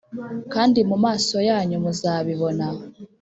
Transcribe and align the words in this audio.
kandi 0.53 0.79
mu 0.89 0.97
maso 1.05 1.35
yanyu 1.49 1.77
muzabibona 1.83 2.67